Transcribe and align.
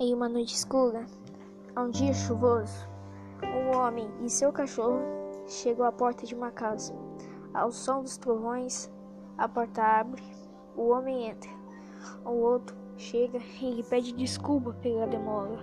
Em 0.00 0.14
uma 0.14 0.28
noite 0.28 0.54
escura, 0.54 1.04
a 1.74 1.82
um 1.82 1.90
dia 1.90 2.14
chuvoso, 2.14 2.88
um 3.42 3.76
homem 3.76 4.08
e 4.22 4.30
seu 4.30 4.52
cachorro 4.52 5.00
chegam 5.44 5.84
à 5.84 5.90
porta 5.90 6.24
de 6.24 6.36
uma 6.36 6.52
casa. 6.52 6.94
Ao 7.52 7.72
som 7.72 8.00
dos 8.00 8.16
trovões, 8.16 8.88
a 9.36 9.48
porta 9.48 9.82
abre, 9.82 10.22
o 10.76 10.90
homem 10.90 11.26
entra. 11.26 11.50
O 12.24 12.30
outro 12.30 12.76
chega 12.96 13.40
e 13.60 13.72
lhe 13.72 13.82
pede 13.82 14.12
desculpa 14.12 14.72
pela 14.74 15.04
demora. 15.04 15.58